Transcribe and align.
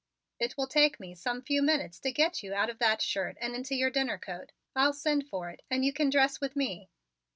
It 0.39 0.57
will 0.57 0.65
take 0.65 0.99
me 0.99 1.13
some 1.13 1.43
few 1.43 1.61
minutes 1.61 1.99
to 1.99 2.11
get 2.11 2.41
you 2.41 2.55
out 2.55 2.71
of 2.71 2.79
that 2.79 3.03
shirt 3.03 3.37
and 3.39 3.53
into 3.55 3.75
your 3.75 3.91
dinner 3.91 4.17
coat. 4.17 4.51
I'll 4.75 4.93
send 4.93 5.27
for 5.29 5.51
it 5.51 5.61
and 5.69 5.85
you 5.85 5.93
can 5.93 6.09
dress 6.09 6.41
with 6.41 6.55
me." 6.55 6.89